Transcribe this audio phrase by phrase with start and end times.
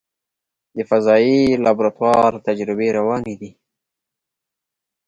[0.75, 3.51] د فضایي لابراتوار تجربې روانې دي.